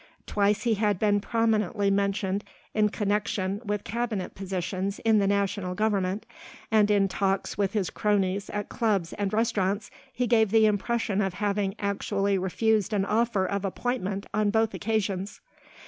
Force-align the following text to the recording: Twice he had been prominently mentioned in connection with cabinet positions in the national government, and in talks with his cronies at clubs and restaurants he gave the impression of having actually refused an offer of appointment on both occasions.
Twice 0.25 0.63
he 0.63 0.73
had 0.73 0.97
been 0.97 1.19
prominently 1.19 1.91
mentioned 1.91 2.43
in 2.73 2.89
connection 2.89 3.61
with 3.63 3.83
cabinet 3.83 4.33
positions 4.33 4.97
in 4.97 5.19
the 5.19 5.27
national 5.27 5.75
government, 5.75 6.25
and 6.71 6.89
in 6.89 7.07
talks 7.07 7.55
with 7.55 7.73
his 7.73 7.91
cronies 7.91 8.49
at 8.49 8.67
clubs 8.67 9.13
and 9.13 9.31
restaurants 9.31 9.91
he 10.11 10.25
gave 10.25 10.49
the 10.49 10.65
impression 10.65 11.21
of 11.21 11.35
having 11.35 11.75
actually 11.77 12.39
refused 12.39 12.93
an 12.93 13.05
offer 13.05 13.45
of 13.45 13.63
appointment 13.63 14.25
on 14.33 14.49
both 14.49 14.73
occasions. 14.73 15.39